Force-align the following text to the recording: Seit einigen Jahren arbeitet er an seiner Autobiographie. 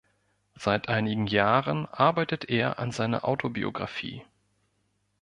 Seit 0.55 0.89
einigen 0.89 1.27
Jahren 1.27 1.85
arbeitet 1.85 2.45
er 2.45 2.79
an 2.79 2.89
seiner 2.89 3.23
Autobiographie. 3.23 4.25